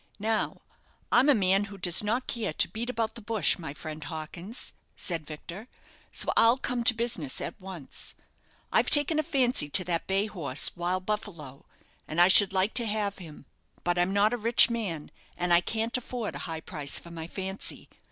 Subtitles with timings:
[0.17, 0.63] "Now,
[1.11, 4.73] I'm a man who does not care to beat about the bush, my friend Hawkins,"
[4.95, 5.67] said Victor,
[6.11, 8.15] "so I'll come to business at once.
[8.73, 11.67] I've taken a fancy to that bay horse, 'Wild Buffalo,'
[12.07, 13.45] and I should like to have him;
[13.83, 17.27] but I'm not a rich man, and I can't afford a high price for my
[17.27, 17.87] fancy.